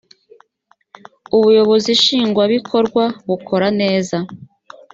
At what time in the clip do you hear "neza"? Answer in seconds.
3.81-4.17